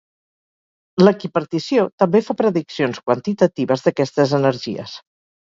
L'equipartició 1.03 1.83
també 2.05 2.21
fa 2.31 2.37
prediccions 2.41 3.03
quantitatives 3.11 3.87
d'aquestes 3.89 4.35
energies. 4.41 4.99